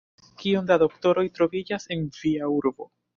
Kiom 0.43 0.69
da 0.69 0.77
doktoroj 0.83 1.25
troviĝas 1.39 1.85
en 1.97 2.01
via 2.23 2.51
urbo? 2.55 2.89